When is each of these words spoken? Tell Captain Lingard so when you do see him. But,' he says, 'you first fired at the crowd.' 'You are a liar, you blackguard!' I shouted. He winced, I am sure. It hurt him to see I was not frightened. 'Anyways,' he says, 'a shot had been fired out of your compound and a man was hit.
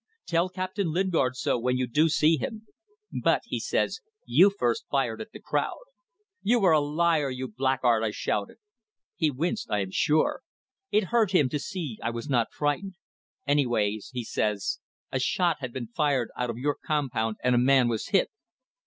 Tell 0.25 0.49
Captain 0.49 0.91
Lingard 0.91 1.35
so 1.35 1.59
when 1.59 1.77
you 1.77 1.85
do 1.85 2.09
see 2.09 2.35
him. 2.37 2.65
But,' 3.11 3.43
he 3.45 3.59
says, 3.59 3.99
'you 4.25 4.49
first 4.49 4.85
fired 4.89 5.21
at 5.21 5.31
the 5.31 5.39
crowd.' 5.39 5.77
'You 6.41 6.65
are 6.65 6.71
a 6.71 6.79
liar, 6.79 7.29
you 7.29 7.47
blackguard!' 7.47 8.01
I 8.03 8.09
shouted. 8.09 8.57
He 9.15 9.29
winced, 9.29 9.69
I 9.69 9.81
am 9.81 9.91
sure. 9.91 10.41
It 10.89 11.03
hurt 11.13 11.33
him 11.33 11.49
to 11.49 11.59
see 11.59 11.99
I 12.01 12.09
was 12.09 12.27
not 12.27 12.51
frightened. 12.51 12.95
'Anyways,' 13.45 14.09
he 14.11 14.23
says, 14.23 14.79
'a 15.11 15.19
shot 15.19 15.57
had 15.59 15.71
been 15.71 15.89
fired 15.89 16.31
out 16.35 16.49
of 16.49 16.57
your 16.57 16.79
compound 16.83 17.37
and 17.43 17.53
a 17.53 17.59
man 17.59 17.87
was 17.87 18.07
hit. 18.07 18.31